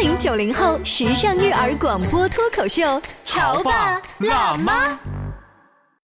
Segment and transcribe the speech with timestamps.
[0.00, 4.98] 零九零后时尚育儿广播脱口秀，潮爸辣妈。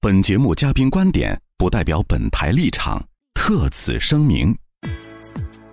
[0.00, 4.56] 本节目嘉宾观点不代表本台立场，特此声明。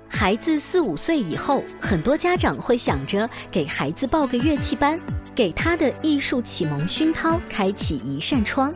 [0.09, 4.99] 孩子四五岁以后，很多家长会想着给孩子报个乐器班，
[5.33, 8.73] 给他的艺术启蒙熏陶开启一扇窗。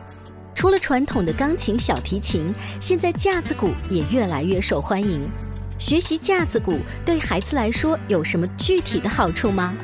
[0.54, 2.50] 除了传统的钢琴、小提琴，
[2.80, 5.28] 现在架子鼓也越来越受欢迎。
[5.84, 9.74] 学习架子鼓对孩子来说有什么具体的好处吗？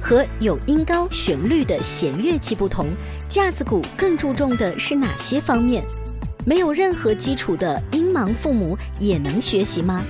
[0.00, 2.94] 和有音高、旋律的弦乐器不同，
[3.28, 5.84] 架子鼓更注重的是哪些方面？
[6.46, 10.02] 没有任何基础的音盲父母也能学习吗？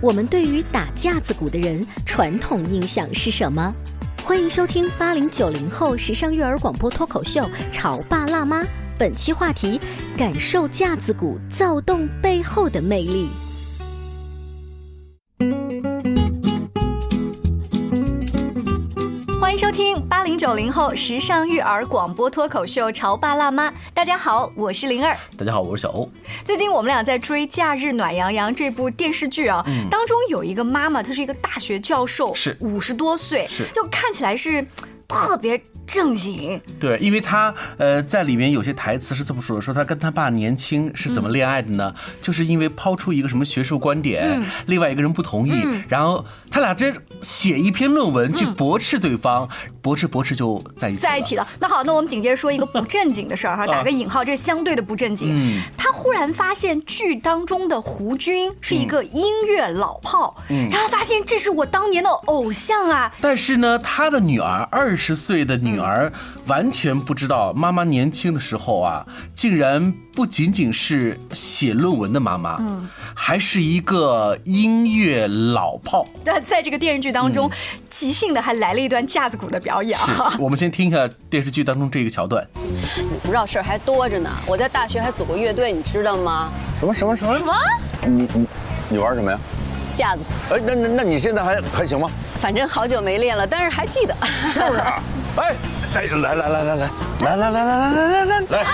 [0.00, 3.70] 我们对于打架子鼓的人传统印象是什么？
[4.24, 8.62] 欢迎收听八零九零后时尚育儿广播脱口秀《潮爸辣妈》，
[8.96, 9.78] 本期话题：
[10.16, 13.28] 感受架子鼓躁动背后的魅力。
[20.38, 23.68] 听九零后时尚育儿广播脱口秀《潮爸辣妈》。
[23.92, 25.16] 大家好，我是灵儿。
[25.36, 26.08] 大家好，我是小欧。
[26.44, 34.64] 最近我们俩在追《假日暖洋洋》这部电视剧啊，当中有一个妈妈，她是一个大学教授，是五十多岁，是就看起来是
[35.08, 35.60] 特别。
[35.88, 41.94] 正经对，因为他呃在里面有些台词是这么说的：说他跟他爸年轻是怎么恋爱的呢？
[42.20, 49.48] 就是因为抛出一个什么学术观点，另外一个人不同意，然后他俩这写一篇论文去驳斥对方，
[49.80, 51.48] 驳斥驳斥就在一起在一起了。
[51.58, 55.30] 那好，那我们紧接着说一个不正经的事儿哈， 打个引号，这相对的不正经。
[55.32, 63.10] 嗯，他忽然发现剧当中的胡军是一个音乐老炮，嗯，然后发现这是我当年的偶像啊。
[63.22, 65.77] 但是呢，他的女儿二十岁的女。
[65.78, 66.12] 女儿
[66.46, 76.04] 完全不知道，妈妈年轻的时候啊，竟然不仅仅是写论文的妈妈，嗯，还是一个音乐老炮。
[76.24, 77.48] 对，在这个电视剧当中，
[77.88, 79.96] 即兴的还来了一段架子鼓的表演。
[80.40, 82.44] 我们先听一下电视剧当中这个桥段。
[82.56, 86.50] 你不知道事儿还多着呢，我在大学还组过乐队，你知道吗？
[86.80, 87.54] 什么什么什么什么？
[88.04, 88.46] 你你
[88.88, 89.38] 你玩什么呀？
[89.94, 90.22] 架子。
[90.50, 92.10] 哎，那那那你现在还还行吗？
[92.40, 94.16] 反正好久没练了，但是还记得。
[94.48, 94.82] 是不是？
[95.38, 95.54] 哎，
[95.94, 96.82] 来来来来来来
[97.20, 98.64] 来来来来来来来来。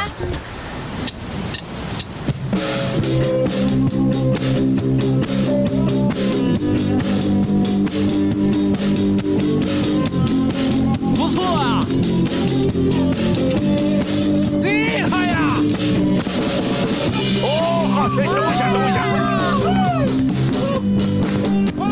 [11.14, 11.84] 不错啊，
[14.62, 14.66] 厉
[15.02, 15.36] 害呀！
[17.42, 17.46] 哦，
[17.94, 18.32] 好，等一下，
[18.72, 18.96] 等一下。
[21.76, 21.82] 当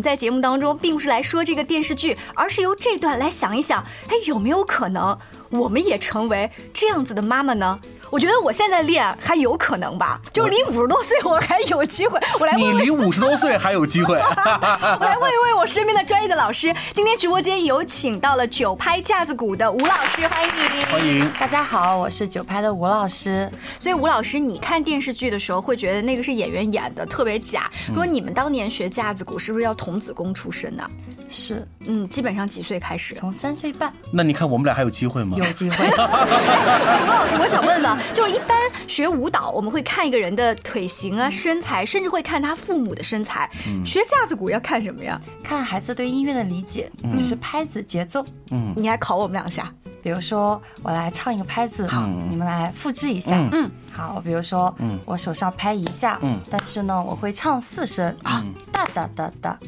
[0.00, 5.18] 在节目当中并不是来说这个电视剧，而是由这段来想一想，哎，有没有可能
[5.50, 7.78] 我们也成为这样子的妈妈呢？
[8.10, 12.18] 我觉得我现在练还有可能吧，就是离五十多岁我还有机会。
[12.40, 14.16] 我来，你离五十多岁还有机会。
[14.18, 16.74] 我来问一问我身边的专业的老师。
[16.94, 20.84] 今天直播间有请到了九拍架子鼓的吴老师，欢迎你。
[20.86, 21.30] 欢迎。
[21.38, 23.50] 大家好，我是九拍的吴老师。
[23.78, 27.70] 所以吴老师，你看电视剧的时候会觉得那个是演员演的特别假。
[27.94, 30.88] 说你们当年学架子鼓是不是要童子功出身呢？
[31.28, 31.66] 是。
[31.80, 33.14] 嗯，基本上几岁开始？
[33.14, 33.92] 从三岁半。
[34.12, 35.36] 那你看我们俩还有机会吗？
[35.38, 35.86] 有机会。
[35.88, 37.98] 吴老师，我想问问。
[38.12, 38.56] 就是一般
[38.86, 43.50] 学舞蹈，我们会看一个人的腿型啊、身材，甚至会看他父母的身材。
[43.84, 45.18] 学架子鼓要看什么呀？
[45.42, 48.24] 看孩子对音乐的理解，就是拍子、节奏。
[48.50, 49.72] 嗯，你来考我们两下。
[50.00, 53.36] 比如说，我来唱一个拍子，好，你们来复制一下。
[53.52, 54.20] 嗯，好。
[54.22, 59.58] 比如说，嗯，我手上拍一下，嗯，但是呢，我会唱四声啊，哒哒哒哒，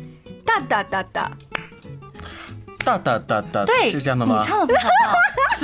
[0.51, 1.31] 哒哒哒哒。
[2.85, 4.39] 哒哒哒哒，对，是这样的吗？
[4.41, 5.17] 你唱的非常好，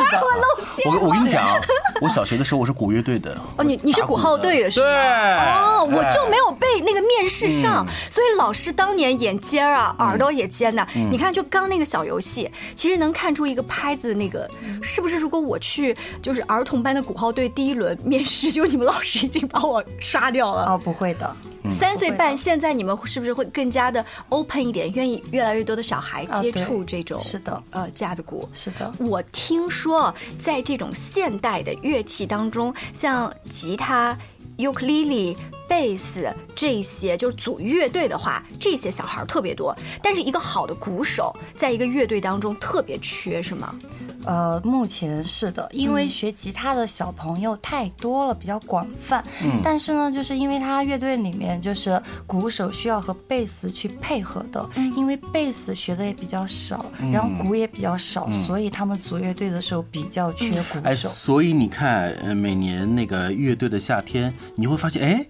[0.04, 0.22] 是的。
[0.86, 1.60] 我我跟你讲，
[2.00, 3.36] 我小学的时候我是鼓乐队的。
[3.56, 4.86] 哦，你你是鼓号队的是吗？
[4.86, 4.94] 对。
[5.38, 10.86] 哦，我就没有被那个面试上，所以老师当年眼尖啊，耳朵也尖呐。
[11.10, 14.48] 你看，就刚那个小游戏，其实能看出一个拍子那个
[14.82, 15.16] 是不是？
[15.16, 20.66] 如果我去就是儿童班的鼓号队第一轮面试，就你们老师已经把我刷掉了。
[20.66, 21.34] 哦，不会的。
[21.68, 27.20] 三岁半，现在你们是不是会更加的 open 一点，愿意越来越多的小孩接触这种？
[27.20, 28.48] 是的，呃，架子鼓。
[28.52, 34.18] 是的，我听说说在这种现代的乐器当中，像吉他、
[34.56, 35.36] 尤克里里、
[35.68, 39.72] 贝斯这些，就是组乐队的话，这些小孩特别多。
[40.02, 43.78] 但是一个好的鼓手，在一个乐队当中特别缺，是吗？
[44.26, 49.24] 呃，目前是的，因为学吉他的小朋友太多了，比较广泛。
[49.42, 61.08] 嗯，但是呢，就是因为他乐队里面就是鼓手需要和贝斯去配合的，因为贝斯学的也比较少，然后鼓也比较少，所以他们组乐队的时候比较缺鼓哎，手。
[61.08, 65.26] 所以你看，呃，每年那个乐队的夏天，你会发现，哎，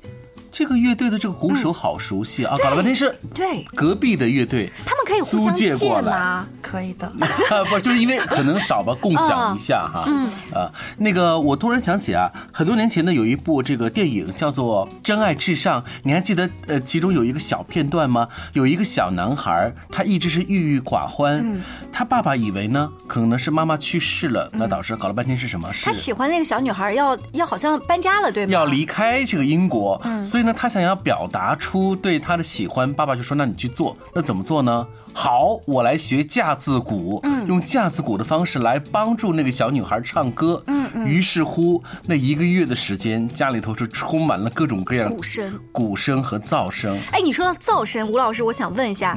[0.57, 6.11] 这个乐队的这个鼓手好熟悉啊，搞了半天是对隔壁的乐队他们可以互租相借过来。
[6.11, 6.47] 吗？
[6.63, 10.05] 可以的，啊， 不，就是因为可能少吧，共享一下哈。
[10.07, 18.27] 嗯，啊，那个我突然想起啊，很多年前呢有一部这个电影叫做《真爱至上》，你还记得呃其中有一个小片段吗？
[18.55, 21.61] 有一个小男孩，他一直是郁郁寡欢，
[21.93, 25.71] 他爸爸以为呢可能是妈妈去世了，那导致搞了半天是什么？
[25.71, 28.53] 是他喜欢那个小女孩要要好像搬家了，对吗？
[28.53, 40.63] 要离开这个英国，所以呢，他想要表达出对他的喜欢，爸爸就说：“那你去做，那怎么做呢？”好，我来学架子鼓，嗯用架子鼓的方式来帮助那个小女孩唱歌。
[40.67, 41.07] 嗯嗯。
[41.07, 46.99] 于是乎，那一个月的时间，家里头是充满了各种各样鼓声、鼓声和噪声。
[47.13, 49.17] 哎，你说到噪声，吴老师，我想问一下，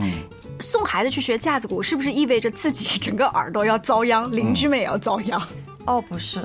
[0.62, 5.42] 送孩子去学架子鼓，是不是意味着自己整个耳朵要遭殃，邻居们也要遭殃
[5.86, 6.42] 哦，不是，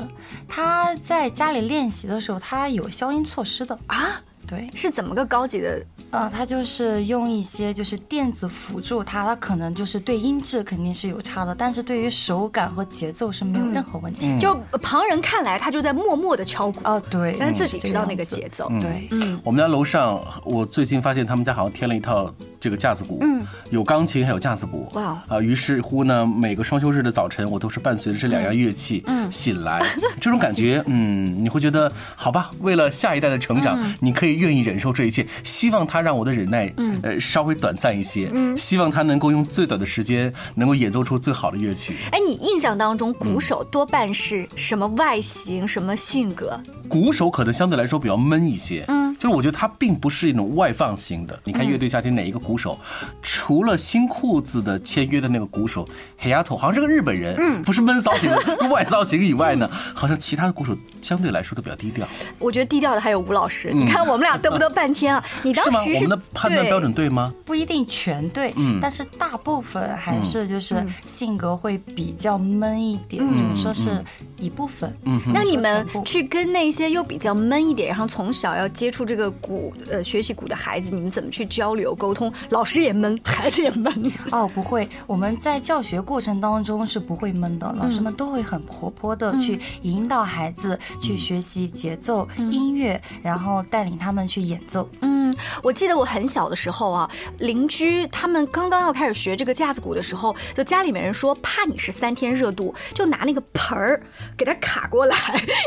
[0.49, 3.79] 他在家里练习的时候，他有消音措施的。
[3.87, 4.21] 啊？
[4.47, 5.85] 对，是怎么个高级的？
[6.11, 14.29] 呃，它就是用一些就是电子辅助它，它可能就是对音质肯定是有差的，但是对于手感和节奏是没有任何问题。
[14.35, 14.39] 的。
[14.39, 18.69] 就旁人看来，他就在默默的敲鼓，哦，对，但是自己知道那个节奏。
[18.81, 19.41] 对，嗯。
[19.43, 25.41] 我们家楼上，我最近发现他们家好像添了一套这个架子鼓，嗯，有钢琴还有架子鼓，哇啊！
[25.41, 29.31] 于是乎呢，每个双休日的早晨，我都是伴随着这两样乐器嗯。
[29.33, 29.81] 醒来，
[30.21, 32.51] 这种感觉，嗯，你会觉得好吧？
[32.61, 41.97] 为了下一代的成长，你可以愿意忍受这一切，希望他让我的忍耐，呃，稍微短暂一些，嗯希望他能够用最短的时间，能够演奏出最好的乐曲。
[42.13, 46.61] 哎，你印象当中鼓手多半是什么外形、什么性格？
[46.89, 51.41] 鼓手可能相对来说比较闷一些，嗯，就是我觉得他并不是一种外放型的。
[51.45, 52.79] 你看乐队夏天哪一个鼓手，
[53.23, 55.89] 除了新裤子的签约的那个鼓手
[56.19, 59.67] 黑丫头，好像是个日本人，嗯，不是闷骚型的外造型以外呢，
[59.97, 62.07] 好像其他的鼓手相对来说都比较低调，
[62.39, 63.73] 我觉得低调的还有吴老师。
[63.73, 65.25] 你看我们俩嘚不嘚半天啊？
[65.43, 65.83] 你当是吗？
[65.83, 67.33] 时我们的判断对标准对吗？
[67.47, 74.05] 不一定全对，嗯但是大部分还是就是性格会比较闷一点，只能说是
[74.39, 74.95] 一部分。
[75.05, 82.33] 嗯，那你们去跟那些又比较闷一点，然后从小要接触这个鼓，呃，学习鼓的孩子，你们怎么去交流沟通？
[82.51, 83.93] 老师也闷，孩子也闷。
[84.33, 94.89] 哦，不会，我们在教学过程当中是不会闷的，老师们都会很活泼的去引导孩子去学习节奏、音乐，然后带领他们去演奏。
[95.01, 95.14] 嗯，
[95.63, 104.03] 我记得我很小的时候啊，邻居他们刚刚要开始学这个架子鼓的时候，就家里面人说怕你是三天热度，就拿那个盆儿
[104.37, 105.17] 给它卡过来，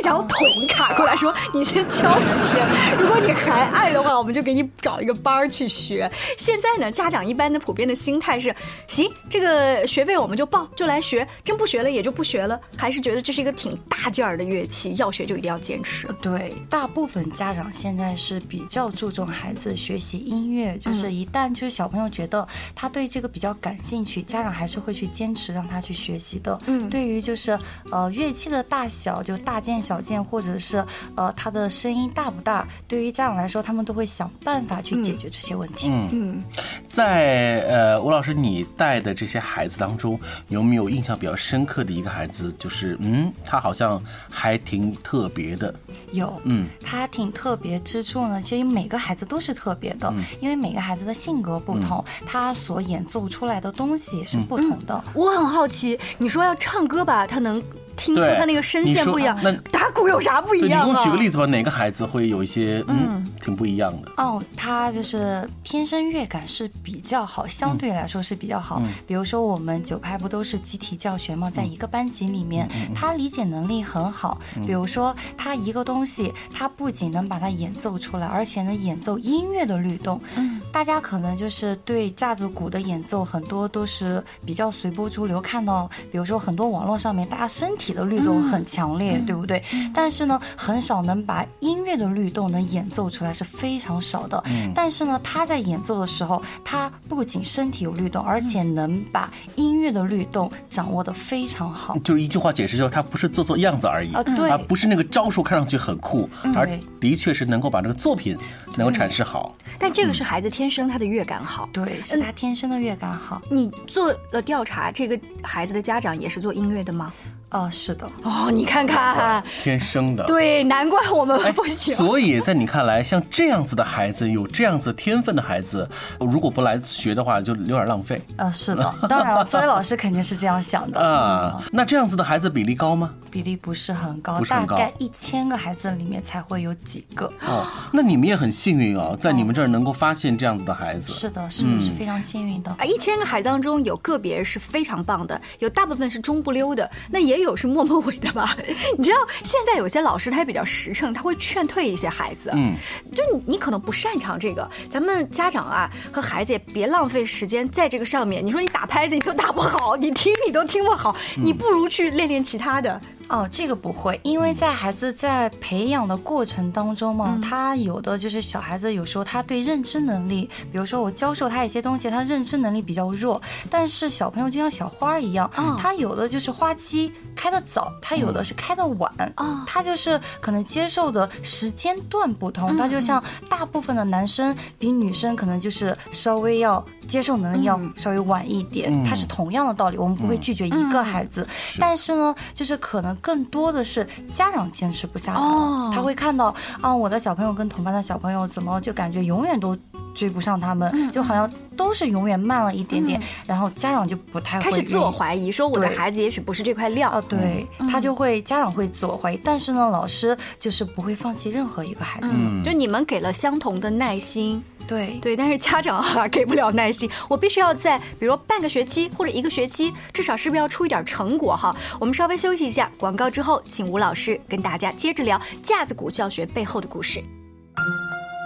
[0.03, 2.67] 然后桶卡过来说你先敲几天，
[2.99, 6.09] 如果你还爱的话，我们就给你找一个班儿去学。
[6.37, 8.55] 现在呢，家长一般的普遍的心态是，
[8.87, 16.07] 行，这个学费我们就报，就来学，真不学了也就不学了，还是觉得这是一个挺大件儿的乐器，要学就一定要坚持。
[16.21, 26.59] 对，大部分家长现在是比较注重孩子学习音乐，就是一旦就是小朋友觉得他对这个比较感兴趣，家长还是会去坚持让他去学习的。
[26.67, 27.57] 嗯对于就是
[27.91, 30.83] 呃乐器的大小，就大件小件，或者是
[31.15, 35.89] 呃他的声音大不大，对于家长来说，他们都会想办法去解决这些问题。
[35.89, 36.43] 嗯嗯，
[36.87, 42.53] 在呃，吴老师你带的这些孩子当中，有没有印象比较深刻的一个孩子？
[42.57, 45.73] 就是嗯，他好像还挺特别的。
[46.11, 55.03] 有，嗯，他挺特别之处呢，其实每个孩子都是特别的，因为每个孩子的性格不同，他所演奏出来的东西也是不同的。
[55.13, 57.61] 我很好奇，你说要唱歌吧，他能
[57.97, 60.81] 听出他那个声线不一样那，打鼓有啥不一对，你给？
[60.81, 64.11] 我举个例子吧，哪个孩子会有一些嗯挺不一样的？
[64.17, 68.81] 哦，他就是天生乐感是比较好，相对来说是比较好。
[69.05, 71.49] 比如说我们九拍不都是集体教学吗？
[71.49, 74.39] 在一个班级里面，他理解能力很好。
[74.65, 80.21] 比如说他一个东西，他不仅能把它演奏出来，而且能演奏音乐的律动。
[80.35, 89.61] 嗯，大家可能就是对架子鼓的演奏很多都是比较随波逐流，看到比如说很多网络上面大家身体的律动很强烈，对不对？
[89.93, 94.43] 但是呢，很少能把音乐的律动能演奏出来，是非常少的。
[94.73, 101.97] 但是呢，他在演奏的时候，他不仅身体有律动，而且能把音乐的律动掌握的非常好。
[101.99, 108.37] 就是一句话解释，就是他不是做做样子而已，啊对而不是那个招数看上去很酷，而的确是能够把这个作品
[108.75, 109.51] 能够阐释好。
[109.79, 111.67] 但这个是孩子天生他的乐感好。
[111.71, 113.41] 对，是他天生的乐感好。
[113.49, 117.13] 你做了调查，这个孩子的家长也是做音乐的吗？
[117.49, 120.25] 哦，是的，哦，你看看，天生的。
[120.25, 121.95] 对，难怪我们哎不行。
[121.95, 125.89] 所以在你看来，像这样子的孩子，有这样子天分的孩子，
[126.19, 130.99] 如果不来学的话，就有点浪费呃，是的，当然了，作为老师肯定是这样想的。
[130.99, 131.63] 啊。
[131.71, 133.13] 那这样子的孩子比例高吗？
[133.31, 137.31] 比例不是很高，大概一千个孩子里面才会有几个。
[137.45, 141.13] 哦，那你们也很幸运哦，在你们这儿能够发现这样子的孩子。
[141.13, 142.71] 是的，是的，是非常幸运的。
[142.71, 148.55] 啊，一千个孩子当中有个别是非常棒的，有大部分是中不溜的，那也有是默默尾的吧？
[148.97, 152.51] 你知道现在有些老师他也比较实诚，他会劝退一些孩子。
[152.53, 152.75] 嗯，
[153.13, 158.45] 就你你可能不擅长这个，咱们家长啊和孩子也别浪费时间在这个上面。
[158.45, 162.99] 你说你打拍子你又打不好，你听你都听不好，你不如去练练其他的。
[163.29, 179.63] 哦，这个不会，因为在孩子在培养的过程当中嘛，他有的就是小孩子有时候他对认知能力，比如说我教授他一些东西，他认知能力比较弱，但是小朋友就像小花一样，他有的就是花期开的早，他有的是开的晚，哦。
[179.67, 191.47] 他就是可能接受的时间段不同，他就像大部分的男生比女生可能就是稍微要接受能力要稍微晚一点，它是同样的道理，我们不会拒绝一个孩子，
[191.79, 195.91] 但是呢，就是可能更多的是家长坚持不下来，哦。
[195.93, 199.77] 他会看到啊，我的小朋友跟同班的小朋友怎么就感觉永远都
[200.13, 207.09] 追不上他们，就好像都是永远慢了一点点，然后家长就不太会开始自我怀疑，说我的孩子也许不是这块料。
[207.09, 212.27] 啊，对，他就会家长会自我怀疑，但是呢，老师就是不会放弃任何一个孩子。
[212.33, 221.75] 嗯，就你们给了相同的耐心，对，对，但是家长啊给不了耐心， 我必须要在比如半个学期或者一个学期，至少是不是要出一点成果哈？
[221.99, 227.21] 我们稍微休息一下，广告之后，请吴老师跟大家接着聊架子鼓教学背后的故事。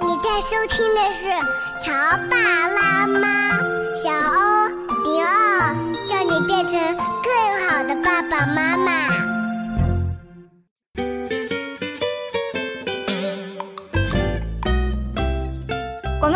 [0.03, 1.29] 你在收听的是
[1.83, 1.93] 《乔
[2.29, 2.35] 爸
[2.67, 3.59] 拉妈》，
[3.95, 4.67] 小欧
[5.03, 5.75] 零二，
[6.07, 9.30] 叫你变成更好的爸爸妈妈。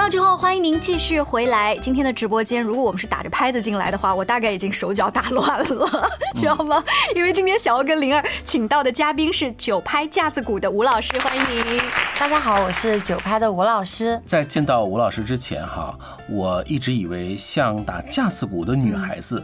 [0.10, 1.76] 之后，欢迎您继续回来。
[1.78, 6.84] 今天的直播间，如果我们是打着拍子进来的话，我大概已经手脚打乱了， 知道吗？
[7.16, 11.82] 因为今天想要跟灵儿请到的嘉宾是九拍架子鼓的吴老师，欢迎您。
[12.20, 14.22] 大家好，我是九拍的吴老师。
[14.26, 15.98] 在见到吴老师之前哈，
[16.30, 19.44] 我一直以为像打架子鼓的女孩子，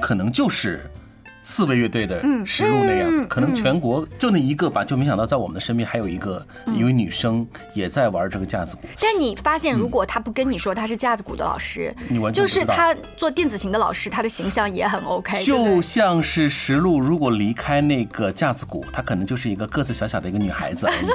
[0.00, 0.88] 可能就是
[1.46, 8.82] 刺猬乐队的石路那样子，可能全国就那一个吧，就没想到在我们的身边还有一个一位女生也在玩这个架子鼓。
[9.00, 21.06] 但你发现，如果他不跟你说他是架子鼓的老师，你完全就是他做电子琴的老师，他的形象也很 OK，就像是石路，如果离开那个架子鼓，她可能就是一个个子小小的一个女孩子而已。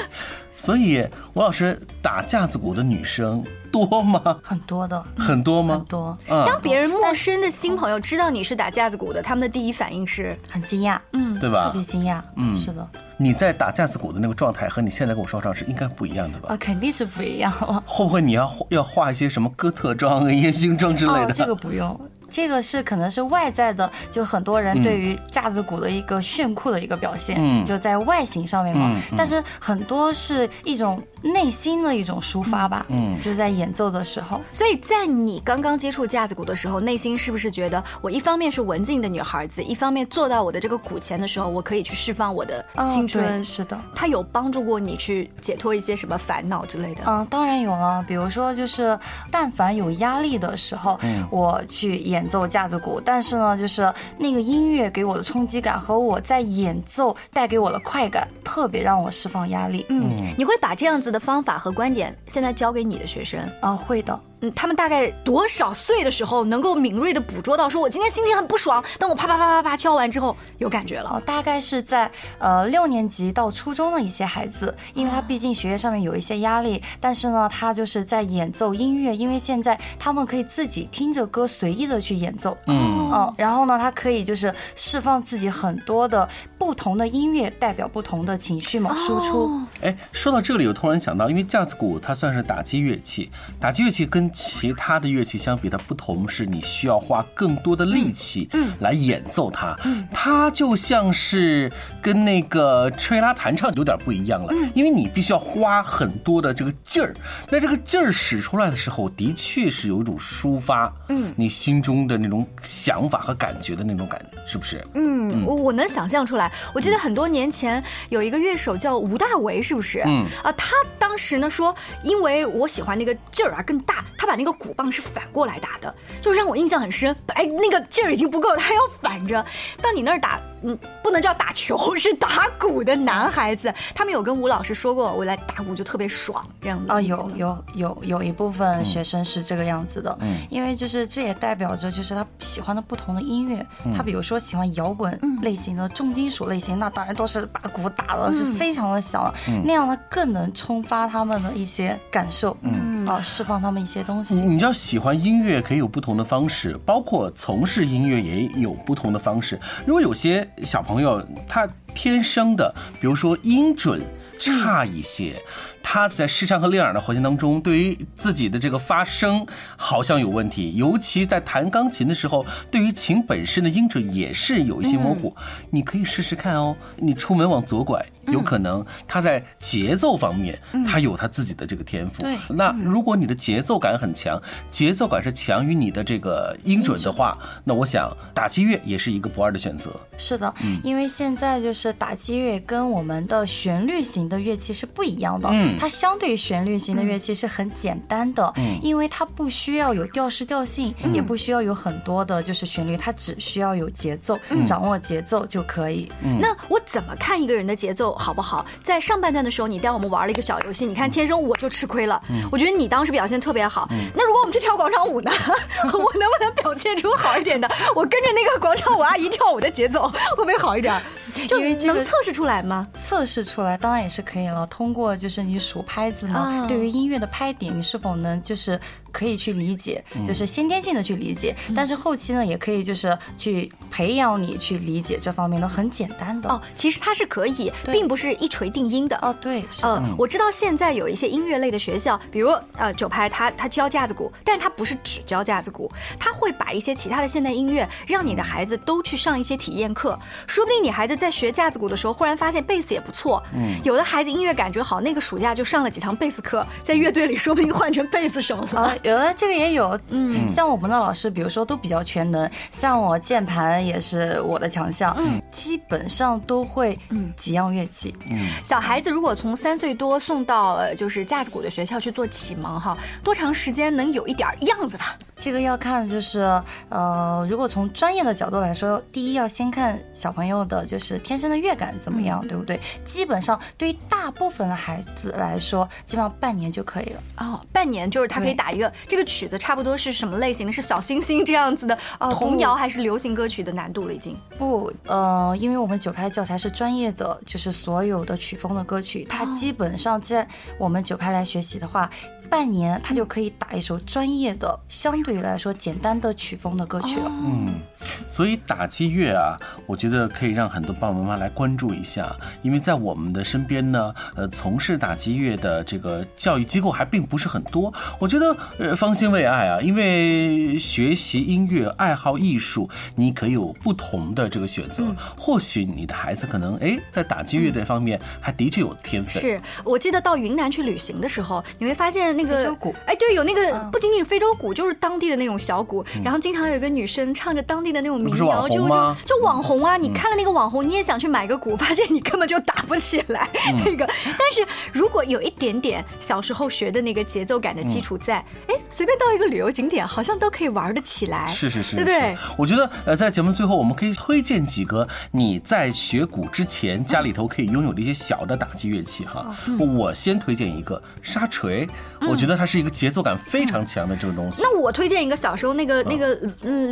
[0.55, 4.37] 所以，吴老师打架子鼓的女生多吗？
[4.43, 5.85] 很多的，很多吗很？
[5.85, 11.83] 多，嗯，当别人陌生的新朋友知道你是打架子鼓的，他们的第一反应是，很惊讶，嗯，对吧特别？
[11.83, 12.21] 惊讶。
[12.35, 16.49] 嗯，是的，你在打架子鼓的那个状态和你现在跟我说上是应该不一样的吧？
[16.53, 17.81] 啊，肯定是不一样了。
[17.85, 21.99] 会不会你要要画一些什么哥特妆、 烟熏妆之类的？，哦这个不用。
[22.31, 28.91] 这个是可能是外在的，就很多人对于架子鼓的一个炫酷的一个表现，嗯就在外形上面嘛。
[28.93, 34.41] 嗯嗯但是很多是一种内心的一种抒发吧，嗯就是在演奏的时候。
[34.53, 43.43] 所以在你刚刚接触架子鼓的时候，内心是不是觉得我一方面是文静的女孩子，一方面坐到我的这个鼓前的时候，我可以去释放我的青春？
[43.43, 43.79] 是的。
[43.93, 47.03] 它有帮助过你去解脱一些什么烦恼之类的？
[47.05, 48.03] 嗯，当然有了。
[48.07, 48.97] 比如说，就是
[49.29, 59.85] 但凡有压力的时候，我去演奏架子鼓，但是呢，就是那个音乐给我的冲击感和我在演奏带给我的快感，特别让我释放压力。
[59.89, 63.39] 嗯，你会把这样子的方法和观点现在教给你的学生？
[63.61, 64.19] 啊、会的。
[64.41, 71.11] 嗯，他们大概多少岁的时候能够敏锐的捕捉到，说我今天心情很不爽，等我啪啪啪啪啪敲完之后有感觉了。
[71.11, 89.61] 哦，大概是在呃六年级到初中的一些孩子，因为他毕竟学业上面有一些压力，但是呢，他就是在演奏音乐，因为现在他们可以自己听着歌随意的去演奏，嗯嗯，然后呢，他可以就是释放自己很多的不同的音乐，代表不同的情绪嘛，输出。
[89.81, 93.29] 哎，说到这里，我突然想到，因为架子鼓它算是打击乐器，
[93.59, 101.71] 打击乐器跟其他的乐器相比，它不同是你需要花更多的力气，嗯，来演奏它，嗯，它就像是
[102.01, 107.15] 跟那个吹拉弹唱有点不一样了，因为你必须要花很多的这个劲儿，
[107.49, 114.85] 那这个劲儿使出来的时候，的确是有一种抒发，嗯，你心中的那种想法和感觉的那种感觉，是不是？
[114.95, 116.51] 嗯，我我能想象出来。
[116.73, 120.03] 我记得很多年前有一个乐手叫吴大维，是不是？
[120.05, 120.25] 嗯。
[120.43, 127.15] 啊，他当时呢说，因为我喜欢那个劲儿啊更大，他把那个鼓棒是反过来打的，就让我印象很深。
[127.25, 129.43] 本来那个劲儿已经不够了，他还要反着。
[129.81, 136.91] 到你那儿打，嗯，不能叫打球，是打鼓的男孩子，他们有跟吴老师说过，我来打鼓就特别爽这样子。
[136.91, 143.65] 啊，有有有有一部分学生是这个样子的，嗯，因为就是这也代表着就是他喜欢的不同的音乐，
[143.97, 149.33] 他比如说喜欢摇滚类型的、重金属类型，那当然都是把鼓打的是非常的响，
[149.65, 152.71] 那样呢更能冲发他们的一些感受，嗯
[153.07, 154.35] 啊，释放他们一些东西。
[154.41, 159.59] 你知道喜欢音乐可以有不同的方式，包括从事音乐也有不同的方式。
[159.85, 164.01] 如果有些小朋友他天生的，比如说音准
[164.39, 165.41] 差一些。
[165.83, 169.45] 他在视唱和练耳的环境当中，对于自己的这个发声
[169.77, 175.35] 好像有问题，尤其在弹钢琴的时候，对于琴本身的音准也是有一些模糊。
[175.69, 182.23] 你可以试试看哦，你出门往左拐，有可能他在节奏方面他有他自己的这个天赋。
[182.23, 189.91] 对，那如果你的节奏感很强，节奏感是强于你的这个音准的话，那我想打击乐也是一个不二的选择。
[190.17, 195.49] 是的，因为现在就是打击乐跟我们的旋律型的乐器是不一样的。
[195.51, 195.70] 嗯。
[195.79, 206.11] 它相对旋律型的乐器是很简单的，因为它不需要有调式调性，也不需要有很多的就是旋律，它只需要有节奏，掌握节奏就可以。
[206.39, 208.65] 那我怎么看一个人的节奏好不好？
[208.83, 212.21] 在上半段的时候，你带我们玩了一个小游戏，你看天生我就吃亏了。
[212.51, 213.87] 我觉得你当时表现特别好。
[214.15, 215.31] 那如果我们去跳广场舞呢？
[215.83, 217.69] 我能不能表现出好一点的？
[217.95, 221.01] 我跟着那个广场舞阿姨跳舞的节奏会不会好一点？
[221.47, 222.87] 就能测试出来吗？
[222.99, 224.65] 测试出来当然也是可以了。
[224.67, 228.77] 通过就是你数拍子呢，对于音乐的拍点，你是否能就是
[229.11, 231.55] 可以去理解，就是先天性的去理解。
[231.75, 236.61] 但是后期呢，也可以就是去培养你去理解这方面的，很简单的哦。
[236.75, 239.35] 其实它是可以，并不是一锤定音的哦。
[239.39, 253.41] 对，嗯，我知道现在有一些音乐类的学校，比如呃九拍，他他教架子鼓，但是他不是只教架子鼓，他会把一些其他的现代音乐让你的孩子都去上一些体验课，说不定你孩子在学架子鼓的时候，忽然发现贝斯也不错。
[253.53, 258.97] 嗯，有的孩子音乐感觉好，那个暑假就上了几堂贝斯课，在乐队里说不定换成贝斯手了。
[259.03, 268.15] 有的这个也有，嗯，像我们的老师，比如说都比较全能，像我键盘也是我的强项，嗯，基本上都会嗯几样乐器。
[268.29, 275.17] 嗯，小孩子如果从三岁多送到就是架子鼓的学校去做启蒙哈，多长时间能有一点样子吧？
[275.37, 276.41] 这个要看就是
[276.89, 282.79] 呃，如果从专业的角度来说，第一要先看小朋友的就是天生的乐感怎么样，对不对？
[283.03, 287.23] 基本上对于大部分的孩子来说，基本上半年就可以了。
[287.37, 290.73] 哦，半年就是他可以打一个这个曲子，差不多是什么类型的？
[290.73, 291.97] 是小星星这样子的
[292.31, 294.13] 童谣还是流行歌曲的难度了？
[294.13, 302.09] 已经不，呃，因为我们九拍教材是专业的，就是所有的曲风的歌曲，它基本上在我们九拍来学习的话。
[302.49, 307.27] 半年，他就可以打一首专业的、相对来说简单的曲风的歌曲了。
[307.29, 307.79] 嗯，
[308.27, 317.93] 所以打击乐啊，我觉得可以让很多爸爸妈妈来关注一下，因为在我们的身边呢，呃，从事打击乐的这个教育机构还并不是很多。
[318.19, 325.03] 我觉得，呃，方兴未艾啊，因为学习音乐、爱好艺术，你可以有不同的这个选择。
[325.37, 329.41] 或许你的孩子可能，哎，在打击乐这方面还的确有天分。
[329.41, 332.31] 是我记得到云南去旅行的时候，你会发现。
[332.31, 339.97] 那个鼓，哎，对，有那个不仅仅是非洲鼓，就是当地的那种小鼓，然后经常有一个女生唱着当地的那种民谣，就就就网红啊！
[339.97, 343.49] 你看了那个网红，你也想去买个鼓，发现你根本就打不起来
[343.85, 344.07] 那个。
[344.25, 351.47] 但是如果有一点点小时候学的那个节奏感的基础在，哎，随便到一个旅游景点，好像都可以玩得起来。
[351.47, 352.37] 是是是，对对？
[352.57, 359.55] 我觉得呃，在节目最后，我们可以推荐几个你在学鼓之前家里头可以拥有的一些小的打击乐器哈。
[359.79, 361.87] 我先推荐一个沙锤。
[362.29, 364.61] 我觉得它是一个节奏感非常强的这个东西。
[364.61, 366.35] 那我推荐一个小时候那个那个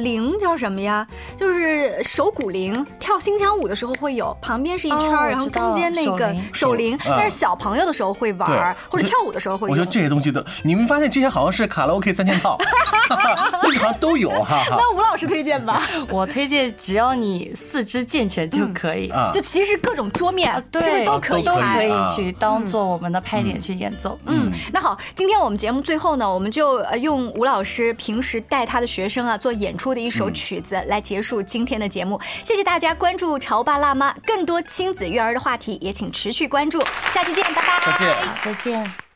[0.01, 0.88] 铃叫什么呀？
[1.37, 6.97] 就是手鼓铃，跳新疆舞的时候会有，旁边是一圈，然后中间那个手铃。
[7.05, 9.69] 但是小朋友的时候会玩，或者跳舞的时候会。
[9.69, 12.57] 我觉得这些东西都，你们发现这些好像是卡拉 OK 三件套，
[13.63, 14.63] 这好像都有哈。
[14.69, 19.11] 那吴老师推荐吧， 我推荐只要你四肢健全就可以。
[19.33, 24.17] 就其实各种桌面对都可以都可以去当做我们的拍点去演奏。
[24.25, 24.97] 嗯，那好。
[25.15, 32.19] 今天我们节目最后呢，我们就呃用吴老师平时带他的学生啊做演出的一首曲子来结束今天的节目。
[32.43, 36.81] 谢谢大家关注潮爸辣妈，更多亲子育儿的话题也请持续关注。
[37.11, 37.79] 下期见，拜拜。
[37.85, 39.08] 再见，再见。